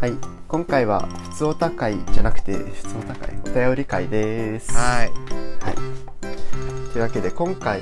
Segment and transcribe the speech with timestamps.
[0.00, 0.12] はい、
[0.46, 4.72] 今回は普通おた会じゃなくて普通おた会お便り会です。
[4.72, 5.08] はい。
[5.08, 6.92] はい。
[6.92, 7.80] というわけで今回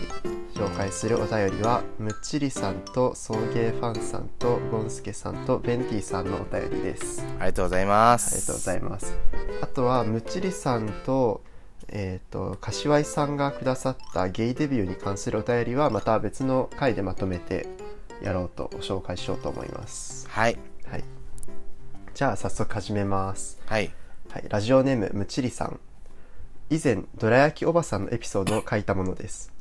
[0.55, 7.23] 紹介するお便りはむっちりさんと送迎ファンさんとゴンスケさんとベンティさんのお便りです。
[7.39, 8.35] ありがとうございまあす。
[8.35, 9.15] りがとうございます。
[9.61, 11.43] あとはむっちりさんと
[11.89, 17.67] えっ、と柏井さんがくださったゲイデビューに関するお便りはまた別の回でまとめて
[18.23, 20.27] やろうと紹介しようと思います。
[20.31, 20.59] はい。
[20.91, 21.05] はい。
[22.17, 23.61] じゃあ早速始めます。
[23.67, 23.93] はい。
[24.31, 25.79] はい、ラジオネームむちりさん
[26.71, 29.53] 以前どら焼きおばさんのエピソードを書いたものです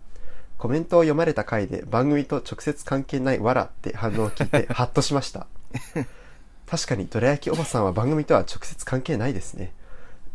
[0.57, 5.47] コメントを読まれた回で番組と直接関係ない「わら」って反応を聞いて ハッとしました
[6.65, 9.73] 確かにどら焼きおばさんは番組とは直接関係ないですね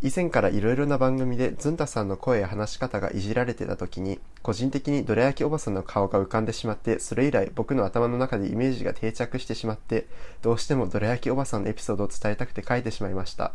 [0.03, 10.07] 以前からいろいろな番組でずんたさんの声や話し方がいじられてた時に個人的にどら焼きおばさんの顔が浮かんでしまってそれ以来僕の頭の中でイメージが定着してしまって
[10.41, 13.53] どうしてもどら焼きおばさんのエピソードを伝えたくて書いてしまいました。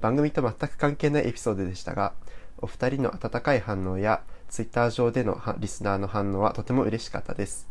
[0.00, 2.12] 番組と全く関係ないエピソードでしたが
[2.58, 7.66] お二人の温かい反応やツイッター上でのリスナーの反応はとても嬉しかったです。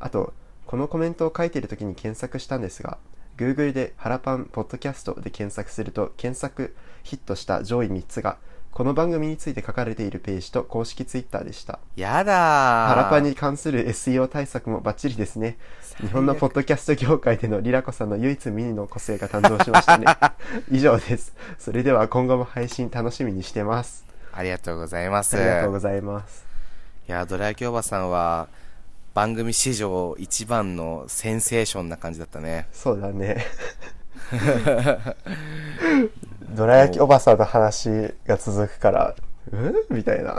[0.00, 0.32] あと
[0.66, 2.98] このコメントを書いている時に検索したんですが
[3.36, 8.36] Google で「ハラパンポッドキャスト」で検索すると検索ヒットした上位3つが
[8.72, 11.78] この番組について書かれているページと公式ツイッターでした。
[11.94, 12.88] やだー。
[12.88, 15.58] ハラパンに関する SEO 対策もバッチリですね。
[16.00, 20.06] 日本のポッドキャスト業界でのリラコさんの唯一無二の個性が誕生しましたね。
[20.72, 21.34] 以上です。
[21.58, 24.06] それでは今後も配信楽しみにしてます。
[24.32, 25.36] ありがとうございます。
[25.36, 26.46] ありがとうございます。
[27.06, 28.48] いや、ドラ焼きおばさんは、
[29.14, 32.66] 番組史上一番のセンセーションな感じだったね。
[32.72, 33.44] そうだね
[36.54, 37.88] どら焼きおばさんの話
[38.26, 39.14] が続くから
[39.52, 39.74] うん？
[39.90, 40.38] みたいな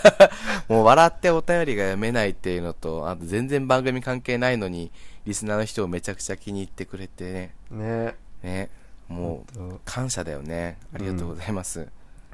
[0.68, 4.92] もう笑ってお便りが読めないっていうのと、あと全然番組関係ないのに、
[5.26, 7.54] リスナーの人をめちゃくちゃ気に入ってくれてね。
[7.70, 8.70] ねね。
[9.08, 10.78] もう、感謝だよね。
[10.94, 11.88] ありがとうございます。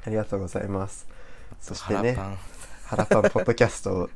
[0.05, 1.07] ありがとうございます
[1.59, 2.15] そしてね
[2.85, 4.09] ハラパパンポッドキャスト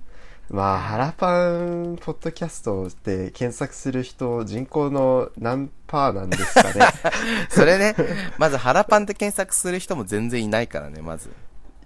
[0.52, 6.86] まあハラパンポッドキャストって検索する人人口の何パーなんですかね。
[7.50, 7.96] それね、
[8.38, 11.30] まずハラパンって検索する人も全然いないからね、まず。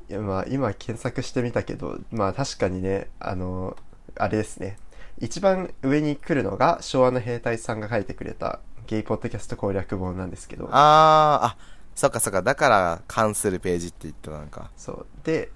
[0.10, 3.78] いやまあ今検索してみたけどまあ確かにねあの
[4.16, 4.78] あれですね。
[5.20, 10.70] 一番上に来るのが昭和の兵隊さんが書いてくれたゲイポッドキャスト攻略本なんですけど。
[10.72, 11.58] あー、あ、
[11.96, 14.72] そっかそっか、だから関するページって言ったのか。
[14.76, 15.06] そう。
[15.24, 15.52] で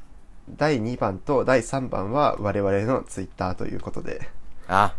[0.50, 4.30] 第2番と第3番は我々のツイッターということで
[4.68, 4.94] あ、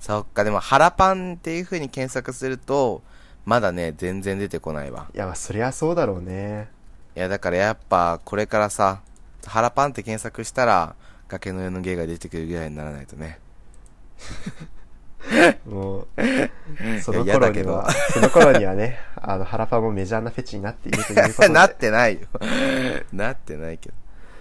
[0.00, 3.02] そっか、でも、ハラパンっていう風に検索すると、
[3.44, 5.08] まだね、全然出てこないわ。
[5.14, 6.68] いやまあそりゃそうだろうね
[7.14, 9.02] いや、だからやっぱ、これからさ、
[9.46, 10.94] ハラパンって検索したら、
[11.28, 13.38] 崖の上の芸が出てくるぐらいにならないとね。
[15.66, 16.06] もう
[17.00, 22.28] その頃にはその頃にはねあのハラパンもメジャーなフェチになっているということで なってないよ。
[23.12, 23.94] なってないけど。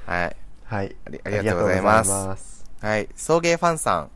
[0.05, 0.35] はい。
[0.65, 2.03] はいありがとうございま
[2.37, 3.07] すはい。
[3.15, 4.09] 送迎ファンさん。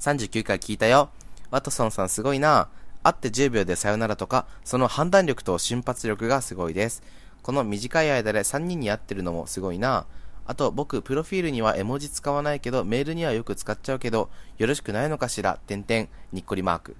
[0.00, 1.10] 39回聞いたよ。
[1.50, 2.68] ワトソンさんすごいな。
[3.02, 7.02] 会って10秒でさよならとか、その判断力と瞬発力がすごいです。
[7.42, 10.06] この短い間で3人に会ってるのもすごいな。
[10.46, 15.58] あと、僕、プロフィールには絵文字使わないけど、メールにはよく使っちゃうけど、よろしくないのかしら？
[15.66, 16.96] てんてん、にっこりマーク。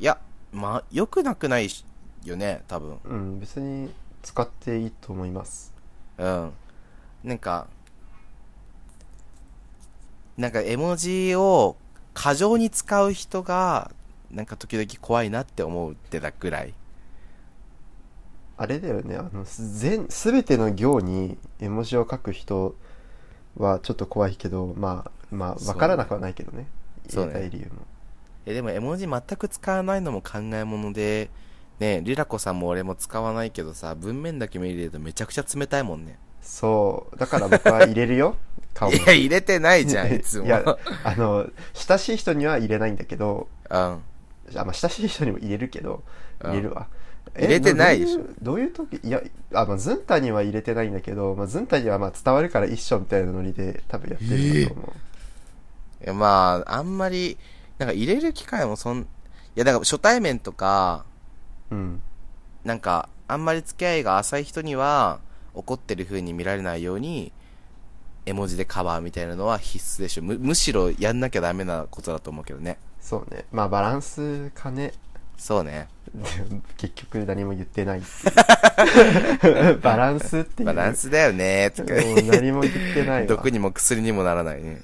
[0.00, 0.18] いや、
[0.52, 1.84] まあ、よくなくないし
[2.24, 2.98] よね、多分。
[3.04, 3.90] うん別に
[4.22, 5.73] 使っていいと思います
[6.18, 6.52] うん。
[7.24, 7.66] なんか、
[10.36, 11.76] なんか絵文字を
[12.12, 13.90] 過剰に使う人が、
[14.30, 16.74] なんか時々怖いなって思うってだぐらい。
[18.56, 19.16] あれだよね。
[19.16, 22.74] あの全全ての行に絵文字を書く人
[23.56, 26.66] はちょっと怖いけどまあまあそう分からなくはないけどね。
[27.08, 27.32] そうね。
[27.32, 27.72] 入れたい理由も。
[28.46, 31.30] え、でも絵文字全く使わないのも考え物で、
[31.80, 36.18] ねリラコさんも俺も使わないけどさ、文面だけ見るとめちゃくちゃ冷たいもんね。
[36.40, 37.16] そう。
[37.18, 38.36] だから僕は入れるよ。
[38.74, 40.46] 顔もいや、入れてないじゃん、いつも。
[40.46, 40.62] いや
[41.04, 43.76] あの親しい人には入れないんだけどうん。
[43.76, 44.00] あ、
[44.54, 46.02] まあ、親しい人にも入れるけど
[46.40, 46.50] うん。
[46.50, 46.88] 入れるわ。
[47.36, 48.22] 入れてないでしょ。
[48.42, 49.00] どういう時？
[49.02, 49.20] いや
[49.52, 57.38] あ、まあ、ズンタには入れてないんだけど、まあ、ズンタにはまあ伝わるから一緒みたいなノリで多分やってると思う、いや、まあ、あんまり、
[57.78, 59.04] なんか入れる機会もそん、い
[59.56, 61.04] や、だから初対面とか、
[61.70, 62.02] うん
[62.64, 65.20] なんか、あんまり付き合いが浅い人には、
[65.52, 67.30] 怒ってる風に見られないように、
[68.26, 70.22] 絵文字でカバーみたいなのは必須でしょ。
[70.22, 72.78] む、むしろやんなきゃダメなことだと思うけどね。
[73.02, 74.94] そうねまあバランスかね
[75.36, 75.88] そうね。
[76.14, 76.22] で
[76.78, 78.02] 結局何も言ってない
[79.82, 81.92] バランスっていうバランスだよねとか。
[81.92, 84.80] もう何も言ってないわ毒にも薬にもならない ね。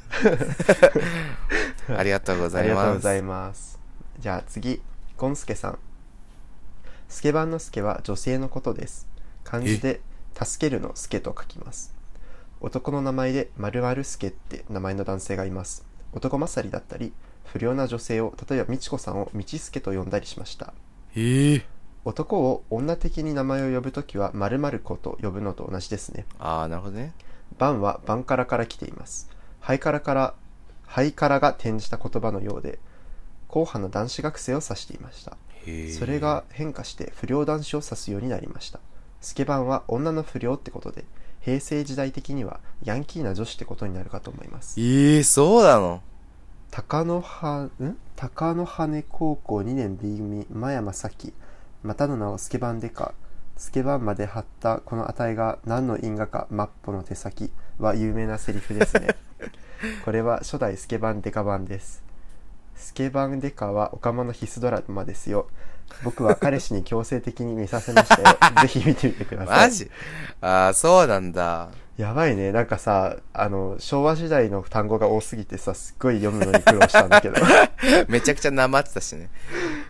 [1.96, 3.02] ありがとうございありがとうごます。
[3.04, 3.78] ざいます
[4.18, 4.82] じゃあ次
[5.16, 5.78] ゴンスケさん
[7.10, 9.08] スケバンのスケは女性のことです。
[9.42, 10.00] 漢字で、
[10.40, 11.92] 助けるのスケと書きます。
[12.60, 15.84] 男の名前で〇〇スケって名前の男性がいます。
[16.12, 17.12] 男勝りだったり、
[17.44, 20.72] 不良な女性を、例えば美智子さんを道助と呼んだりしました。
[21.16, 21.66] へえ。
[22.04, 26.26] 男を女的に名前を呼ぶときは〇〇子と呼ぶのと同じですね。
[26.38, 27.12] ああ、なるほどね。
[27.58, 29.28] バンはバンカラから来ています。
[29.58, 30.34] ハイカラから、
[30.86, 32.78] ハイカラが転じた言葉のようで、
[33.48, 35.36] 硬派な男子学生を指していました。
[35.98, 38.80] それが変化して不良男子を指すようになりました。
[39.20, 41.04] スケバンは女の不良ってことで、
[41.40, 44.80] 平成時代的にはヤンキーな女子ってことになるかと思います。
[44.80, 46.02] ええそうなの？
[46.70, 47.96] 高野は、ん？
[48.16, 51.32] 高野羽高校2年 B 組、真山咲。
[51.82, 53.14] またの名をスケバンデカ。
[53.56, 59.16] スケバンまで貼ったこの値が何の因果かマッポの手先は有名なセリフですね。
[60.04, 62.02] これは初代スケバンデカ版です。
[62.80, 65.46] スケバンデカはオカマの必須ドラマですよ。
[66.02, 68.38] 僕は彼氏に強制的に見させましたよ。
[68.62, 69.68] ぜひ見てみてください。
[69.68, 69.90] マジ？
[70.40, 71.68] ああ、そうなんだ。
[71.98, 72.52] やばいね。
[72.52, 77.36] なんかさ、あの、昭和時代の単語が多すぎてさ、すっごい読むのに苦労したんだけど。
[78.08, 79.28] めちゃくちゃなまってたしね。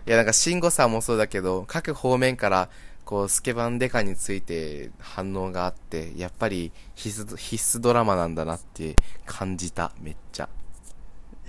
[0.07, 2.69] いや、なんか、慎吾さんもそうだけど、各方面から、
[3.05, 10.49] こう、スケバンデカについて反応があって、やっぱり必須、必須ドラマなんだなって感じた、めっちゃ。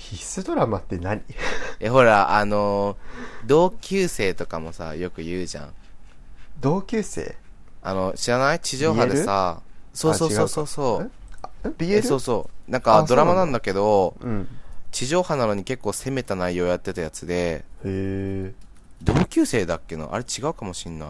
[0.02, 1.22] 必須ドラマって何？
[1.80, 5.74] え、ほら、あのー同級生とかもさ、よく言うじゃん。
[6.60, 7.36] 同級生？
[7.84, 8.60] あの、知らない？
[8.60, 9.62] 地上波でさ、
[9.94, 11.12] そうそうそうそうそう。
[11.64, 11.70] え？
[11.70, 12.04] え、?BL?
[12.04, 12.72] そうそう。
[12.72, 14.48] なんあか、ドラマなんだけど、うん。
[14.92, 18.54] 地上波なのに結構攻めた内容やってたやつで、へえ。
[19.02, 20.10] 同級生だっけな？
[20.12, 21.10] あれ違うかもしんない。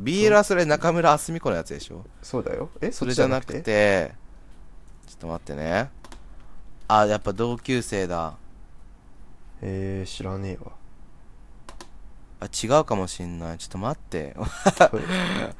[0.00, 2.04] BL はそれ中村あすみ子のやつでしょ？
[2.22, 2.68] そうだよ。
[2.80, 4.12] えそれじゃなくて、
[5.06, 5.90] ちょっと待ってね。
[6.88, 8.36] あ、やっぱ同級生だ。
[9.62, 10.72] えー、知らねえわ。
[12.40, 13.58] あ、違うかもしんない。
[13.58, 14.36] ちょっと待って。
[14.90, 15.02] これ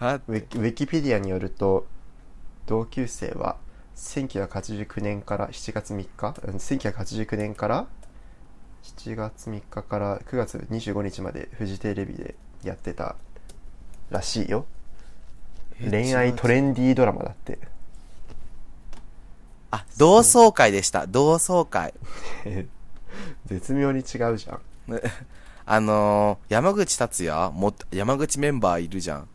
[0.01, 1.87] あウィキペディアによると、
[2.67, 3.57] 同級生は
[3.97, 7.87] 1989年から7月3日、うん1989年から
[8.83, 13.17] 7月3日から9月25日までフジテレビでやってた
[14.11, 14.67] らしいよ。
[15.81, 17.59] え恋愛トレンディードラマだって。
[19.75, 21.07] あ、同窓会でした。
[21.09, 21.95] 同窓会。
[23.47, 24.61] 絶妙に違うじゃん。
[25.67, 27.51] あのー、山口達也？
[27.51, 29.29] も、山口メンバーいるじゃん。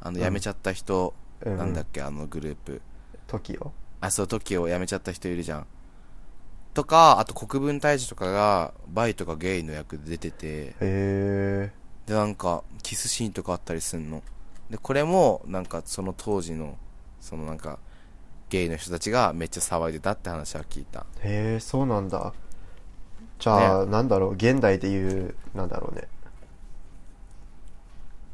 [0.00, 1.14] あの、辞めちゃった人、
[1.44, 2.82] うんなんだっけ、あのグループ。
[3.26, 3.70] TOKIO。
[4.00, 5.66] あ、そう、時を辞めちゃった人いるじゃん。
[6.74, 11.72] とか、あと国分太一とかが、バイとかゲイの役で出てて、へえ。
[12.06, 14.22] で、なんか、キスシーンとかあったりすんの。
[14.68, 16.76] で、これも、なんか、その当時の、
[17.20, 17.78] そのなんか、
[18.50, 21.06] ゲイの人たちがめっちゃ騒いでたって話は聞いた。
[21.22, 22.34] へえ、そうなんだ。
[23.38, 26.08] じゃあ、なんだろう、現代で言う、なんだろうね。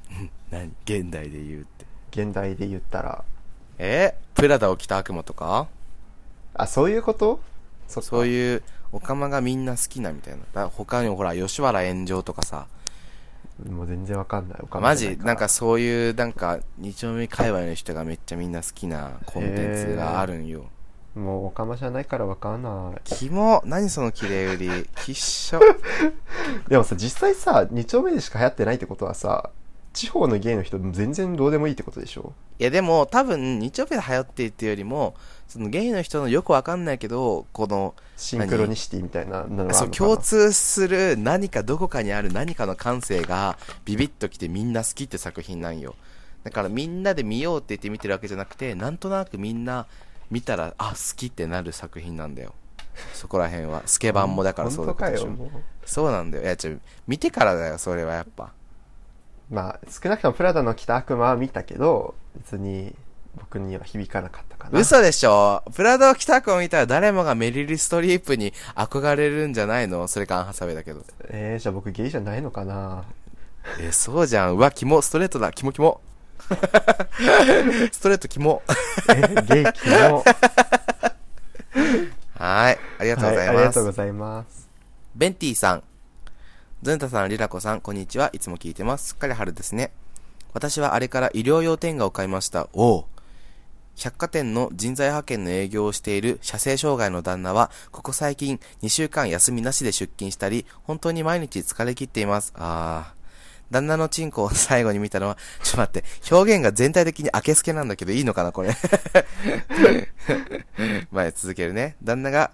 [0.51, 0.73] 何？
[0.85, 1.87] 現代で言うって。
[2.11, 3.25] 現代で言ったら、
[3.79, 4.17] え？
[4.35, 5.69] プラダを着た悪魔とか？
[6.55, 7.41] あ、そういうこと？
[7.89, 10.69] そういう、オカマがみんな好きなみたいな。
[10.69, 12.67] 他にもほら、吉原炎上とかさ、
[13.65, 14.59] もう全然わかんない。
[14.63, 15.17] お金マジ？
[15.19, 20.67] なんかそういう、なんか、二丁目界隈の人がめっちゃみんな好きなコンテンツがあるんよ。
[21.15, 23.01] もうおかまじゃないからわかんない。
[23.05, 24.91] キモ何その綺麗売り。
[24.97, 25.61] きっしょ。
[26.69, 29.51] でもさ、実際さ、2丁目でしか流行ってないってことはさ、
[29.97, 32.35] 地方のゲイの人全然どうでもいいってことでしょ？
[32.59, 35.15] いやでも、多分、二丁目で流行ってるっていうよりも、
[35.49, 45.95] そのゲイの人のよくわかんないけど、この、シンクロニシティみたいなのそう、共通する何かどこかにある何かの感性がビビッときてみんな好きって作品なんよ。
[46.45, 49.87] だからみんなで見ようって言って見てるわけじゃなくて、なんとなくみんな
[50.31, 52.53] 見たら、あ、好きってなる作品なんだよ。
[53.13, 53.83] そこら辺は。
[53.87, 55.31] スケバンもだからそうだ本当かよ、ったでしょ。
[55.31, 55.51] も
[55.85, 56.45] そうなんだよ。
[56.45, 56.77] いや、ちょ、
[57.07, 58.53] 見てからだよ、それはやっぱ。
[59.51, 59.55] う。
[59.55, 62.95] まあ、少なくともプラダの着た悪魔は見たけど、別に
[63.37, 64.79] 僕には響かなかったかな。
[64.79, 65.63] 嘘でしょ？
[65.75, 70.09] プラドを着た子を見たら誰もがメリル・ストリープに憧れるんじゃないの？
[70.09, 71.03] それかアンハサウェイだけど。
[71.29, 73.05] えー、じゃあ僕ゲイじゃないのかな
[73.81, 74.55] え、そうじゃん。
[74.57, 75.53] うわ、キモ、ストレートだ。
[75.53, 76.01] キモキモ。
[77.93, 78.63] ストレートキモ。
[79.09, 80.23] え、ゲイキモ。
[82.39, 82.79] はい。
[82.99, 83.65] ありがとうございはい、あります。
[83.67, 84.69] がとうございます。
[85.17, 85.83] ベンティさん。
[86.83, 88.29] ズンタさん、リラコさん、こんにちは。
[88.35, 89.09] いつも聞いてます。
[89.09, 89.93] すっかり春ですね。
[90.53, 92.69] 私はあれから医療用天下を買いました。
[92.75, 93.05] おう。
[93.97, 102.53] 百貨店の人材派遣の営業をしている射精障害の旦那は、ここ最近2週間休みなしで出勤したり、本当に毎日疲れ切っています。
[102.57, 103.17] あー。
[103.71, 108.77] 旦那のチンコを最後に見たのは、ちょっと待って、表現が全体的に明けすけなんだけど、いいのかな、これ。
[111.11, 111.97] 前続けるね。
[112.03, 112.51] 旦那が、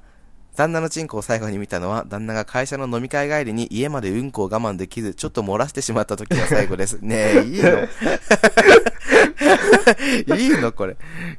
[0.57, 6.99] 旦那のチンコを最後に見たのは、旦那が会社の飲み会帰りに家までうんこを我慢できず、ちょっと漏らしてしまった時が最後です。
[7.03, 7.71] ねえ、いいの
[10.37, 10.97] いいのこれ。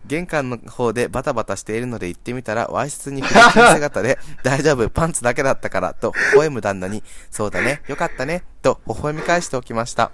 [0.08, 10.12] 玄関の方でバタバタしているので行ってみたら、ワイシャツにフレッシュ姿で、大丈夫、パンツだけだったから、と、微笑む旦那に、そうだね、よかったね、と、微笑み返しておきました。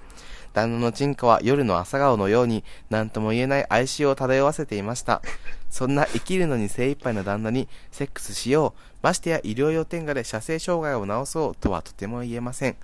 [0.54, 5.22] 旦那のチンコは夜の朝顔のように何とも言えない哀愁を漂わせていました。
[5.70, 12.76] そんな生きるのに精一杯の旦那にセックスしよう、ましてや医療用天下で射精障害を治そうとはとても言えません。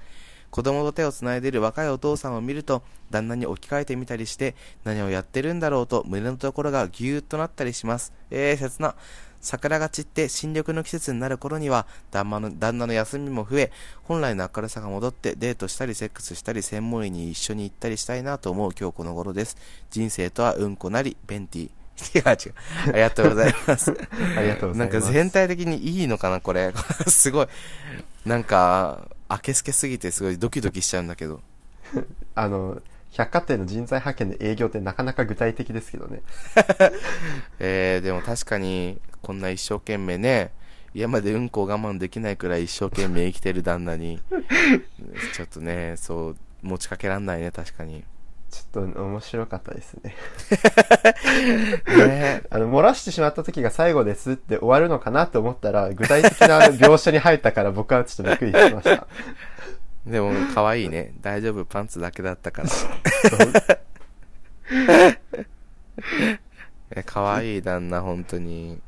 [0.51, 8.13] 子供と手をつないでいる若いお父さんを見ると、旦那に置き換えてみたりして、何をやってるんだろうと胸のところがぎゅーっとなったりします。
[8.31, 8.95] えー、切な。
[9.45, 13.71] 桜が散って新緑の季節になる頃には旦那の旦那の休みも増え
[14.03, 19.55] 本来の明るさが戻ってデートしたりセックスしたり専門医に一緒に行ったりしたいなと思う今日この頃です
[19.91, 21.69] 人生とはうんこなりベンティ
[22.13, 22.35] 違う違う。
[22.87, 23.91] ありがとうございます。
[24.37, 25.07] ありがとうござないんます。
[25.07, 26.73] か全体的にいいのかなこれ。
[27.07, 27.47] すごい。
[28.25, 31.41] なんかあけすけすぎてすごいドキドキしちゃうんだけど。
[32.35, 36.21] あの、百貨店の人材派遣の営業ってなかなか具体的ですけどね。
[37.59, 40.51] えー、でも確かにこんな一生懸命ね
[40.93, 44.19] 家までうんこを我慢できないくらい一生懸命生きてる旦那に
[45.33, 48.03] ちょっとねそう持ちかけらんないね確かに
[48.55, 50.15] ちょっと面白かったですね。
[52.07, 52.43] ね。
[52.49, 59.07] あの、漏らしてしまった時が最後ですって終わるのかなと思ったら、具体的な描写に入ったから僕はちょっとびっくりしました。
[60.07, 61.13] でも可愛いね。
[61.19, 61.65] 大丈夫。
[61.65, 62.69] パンツだけだったから。
[66.91, 68.79] え可愛い旦那本当に。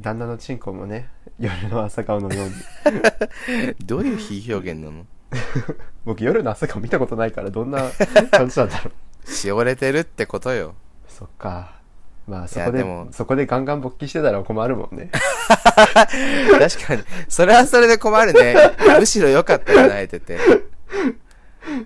[0.00, 2.54] 旦那のチンコもね、夜の朝顔のように。
[3.84, 5.04] どういう非表現なの？
[6.04, 7.90] 僕夜の朝顔見たことないからどんな
[8.30, 8.90] 感じなんだろ
[9.26, 9.30] う。
[9.30, 10.74] しおれてるってことよ
[11.08, 11.80] そっか。
[12.26, 15.10] まあそこでそこでガンガン勃起してたら困るもんね。
[15.82, 18.54] 確かにそれはそれで困るね
[18.98, 20.38] むしろ良かったよ泣いてて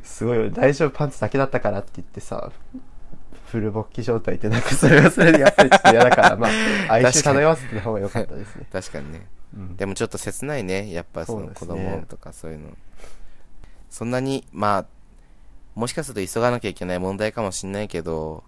[0.02, 2.50] すごいよ大丈夫パンツだけだったからって言ってさ、
[3.46, 8.66] フル勃起状態ってなんかそれはそれでやっぱりちょっと嫌だから、まあ、哀愁漂わせてた方が良かったですね。
[8.72, 9.76] 確かにねうん。
[9.76, 12.68] でもちょっと切ないねやっぱその子供とかそういうの
[13.96, 14.86] そんなにまあ
[15.74, 18.44] もしかすると急がなきゃいけない問題かもしんないけど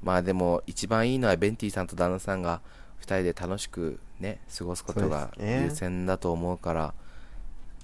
[0.00, 2.60] まあでも一番いいのはベンティさんと旦那さんが
[3.00, 6.94] 2人で楽しくね過ごすことが優先だと思うから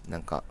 [0.08, 0.44] なんか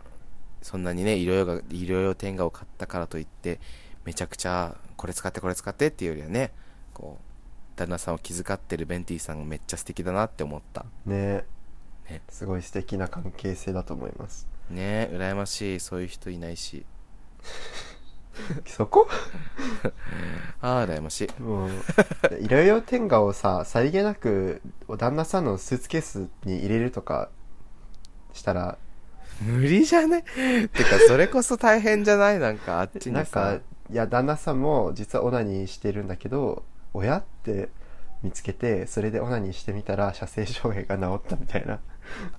[0.60, 3.58] そんなにね医療用が医療用天下を買ったからといって
[4.04, 6.52] めちゃくちゃこれ使ってこれ使ってっていうよりはね
[6.92, 10.84] こう旦那さんを気遣ってるベンティさんがめっちゃ素敵だなって思った。
[11.06, 11.44] ね。
[12.10, 12.20] ね。
[12.28, 14.52] すごい素敵な関係性だと思います。
[14.70, 15.80] ねえ羨ましい。
[15.80, 16.84] そういう人いないし。
[18.66, 19.06] そこ？
[20.60, 21.42] ああ羨ましい。
[21.42, 21.70] もう、
[22.40, 24.60] いろいろ天下をさ、さりげなく、
[24.98, 27.30] 旦那さんのスーツケースに入れるとか
[28.32, 28.78] したら、
[29.42, 30.22] 無理じゃね？
[30.72, 32.38] てかそれこそ大変じゃない？
[32.40, 37.68] なんかあっちなんにさか、いや、旦那さんも実はオナニーしてるんだけど、親って
[38.22, 41.78] 見つけて、それでオナニーしてみたら、射精障害が治ったみたいな。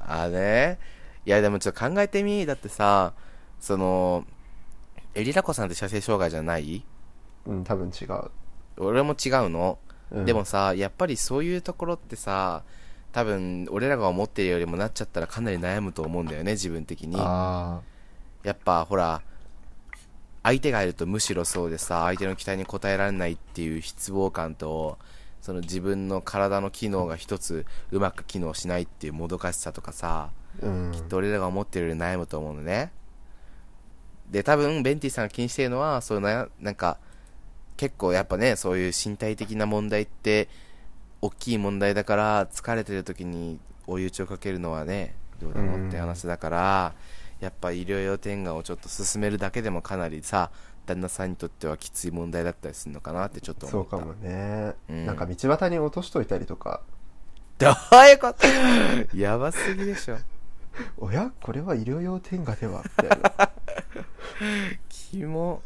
[0.05, 0.79] あね
[1.25, 3.13] いやでもちょっと考えてみだってさ
[3.59, 4.25] その
[5.13, 6.83] エリラコさんって射精障害じゃない？
[7.45, 8.31] うん、多分違う。
[8.77, 9.79] 俺も違うの、
[10.11, 12.63] うん、でもさやっぱりそういうところってさ
[13.11, 17.15] 多分俺らが思ってるよりもなっちゃったらかなり悩むと思うんだよね自分的に。
[17.17, 17.79] あ
[18.43, 19.21] やっぱほら
[20.43, 24.99] 相手がいるとむしろそうでさ相手の期待に応えられないっていう失望感と
[25.41, 30.91] その自分の体の機能が一つうまく機能しないっていうもどかしさとかさあ、うん。
[30.91, 32.91] きっと俺らが思ってるより悩むと思うのね。
[34.29, 36.97] で多分ベンティさんが気にしてるのはそういうななんか
[37.77, 40.49] 結構やっぱねそういう身体的な問題って
[41.21, 46.93] 大きい問題だから疲れてる時に追い打ちをかけるのはねどうなのって話だから、
[47.41, 50.49] やっぱ医療用天下をちょっと進めるだけでもかなりさ
[50.85, 53.91] 旦那さんにとってはきつい問題だったりするのかなってちょっと思った。
[53.91, 55.05] そうかもね、うん。
[55.05, 56.81] なんか道端に落としといたりとか、
[57.59, 57.71] どう
[58.09, 58.47] いうこと？
[59.17, 60.17] やばすぎでしょ
[60.97, 63.51] おやこれは医療用天下ではみたいな。
[64.89, 65.61] キモ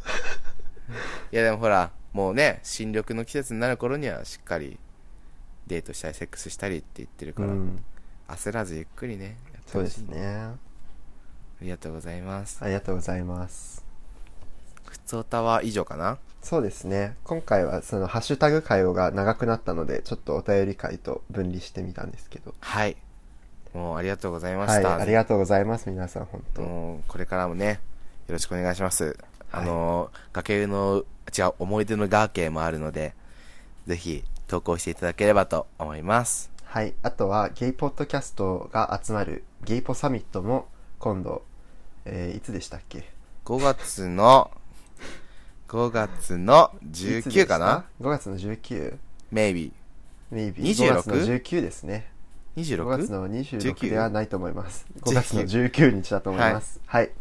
[1.31, 4.79] いやでもほらもうね新緑の季節になる頃にはしっかり
[5.67, 7.83] デートしたりセックスしたりって言ってるから、うん。
[8.27, 10.19] 焦らずゆっくりねやってそうでほしいねすね。
[10.35, 10.55] あ
[11.61, 13.83] りがとうございますありがとうございます。
[14.85, 16.17] ふつおたは以上かな？
[16.41, 17.15] そうですね。
[17.23, 22.55] 今回はそのハッシュタグ会話が長くなったので、ちょっとお便り会と分離してみたんですけど。
[22.59, 22.95] はい
[23.73, 26.61] もうありがとうございまはい、した、ありがとうございます、皆さん、本当。
[26.61, 27.79] もうこれからもね
[28.27, 29.17] よろしくお願いします、
[29.51, 31.03] あの崖の
[31.37, 33.13] 違う思い出のガーケーもあるので
[33.87, 36.93] ぜひ投稿していただければと思いますはい。
[37.01, 40.67] あとは、ゲイポッドキャストが集まるゲイポサミットも
[40.99, 41.41] 今度、
[42.05, 43.09] えーいつでしたっけ
[43.45, 44.51] ？5月の、
[45.67, 47.57] 5月のいつでした19か？
[47.57, 48.97] な ?5 月の 19?
[49.33, 49.71] ?maybe。
[50.31, 50.55] maybe。
[50.57, 52.07] 26 5月の19ですね。
[52.59, 53.11] 5月 26?
[53.11, 54.85] の26 19ではないと思います。
[55.01, 56.79] 5月の19日だと思います。
[56.85, 57.11] はい。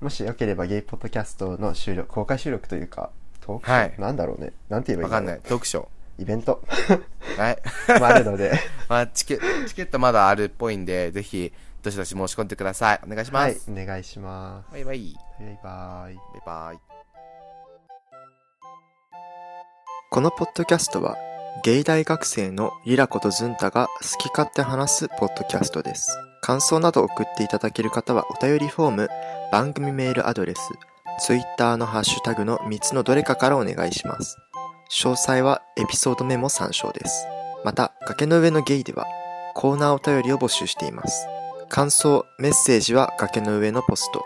[0.00, 4.52] もしよければゲイポッドキャストの収録、公開収録というか、トークショー、はいなんだろうね。
[4.68, 5.48] なんて言えばいいんだろうわかんない。
[5.48, 5.88] 読書。
[6.18, 6.62] イベント？
[7.36, 7.58] はい。
[8.00, 8.52] もあるので、
[8.88, 13.00] まあ、チケチケットまだあるっぽいんで、ぜひ、どしどし申し込んでください。
[13.04, 15.16] お願いしまはいす。、お願いしまバイバイ。
[15.38, 15.42] す。
[15.42, 16.14] バイバイ。
[16.14, 16.78] バイバイ。
[20.10, 21.16] このポッドキャストは、
[21.64, 26.16] ゲイ大学生のリラコとズンタが好き勝手話すポッドキャストです。
[26.40, 29.08] 感想など送っていただける方はお便りフォーム、
[29.52, 30.60] 番組メールアドレス、
[31.18, 34.38] ツイッターのハッシュタグの3つのどれかからお願いします。
[34.90, 37.26] 詳細はエピソードメモ参照です。
[37.62, 39.06] また、崖の上のゲイでは、
[39.54, 41.26] コーナーお便りを募集しています。
[41.68, 44.24] 感想、メッセージは崖の上のポスト。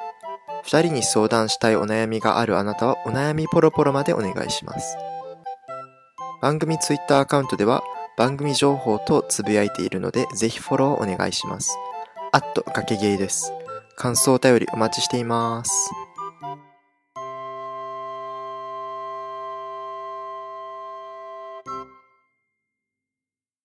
[0.63, 4.97] 二人に相談したいお悩みがあるあなたはお悩みポロポロまでお願いします。
[6.45, 7.83] 番組ツイッターアカウントでは
[8.19, 11.79] 番組情報とつぶやいているのでぜひフォローお願いします。
[12.33, 13.51] あっと、崖ゲイです。
[13.97, 15.91] 感想お便りお待ちしています。